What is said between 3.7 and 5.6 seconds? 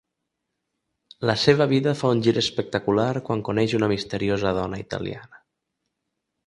una misteriosa dona italiana.